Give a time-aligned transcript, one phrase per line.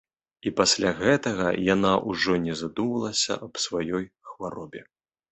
[0.59, 4.81] Пасля гэтага яна ўжо не задумвалася аб сваёй хваробе.